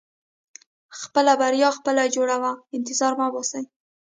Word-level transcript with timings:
•خپله 0.99 1.33
بریا 1.41 1.69
خپله 1.77 2.03
جوړوه، 2.15 2.51
انتظار 2.77 3.13
مه 3.19 3.27
باسې. 3.33 3.61